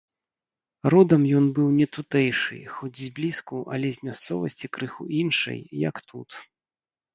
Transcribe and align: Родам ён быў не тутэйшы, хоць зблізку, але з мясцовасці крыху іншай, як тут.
Родам 0.93 1.21
ён 1.39 1.45
быў 1.59 1.67
не 1.81 1.87
тутэйшы, 1.97 2.57
хоць 2.79 2.91
зблізку, 3.03 3.57
але 3.77 3.87
з 3.99 4.09
мясцовасці 4.09 4.73
крыху 4.79 5.03
іншай, 5.21 5.59
як 5.89 6.05
тут. 6.11 6.29